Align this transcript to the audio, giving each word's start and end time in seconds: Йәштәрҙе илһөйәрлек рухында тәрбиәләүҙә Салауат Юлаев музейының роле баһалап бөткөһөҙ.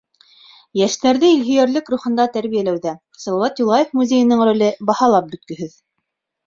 Йәштәрҙе 0.79 1.29
илһөйәрлек 1.33 1.91
рухында 1.95 2.27
тәрбиәләүҙә 2.39 2.97
Салауат 3.25 3.65
Юлаев 3.67 3.95
музейының 4.01 4.43
роле 4.51 4.75
баһалап 4.93 5.35
бөткөһөҙ. 5.37 5.83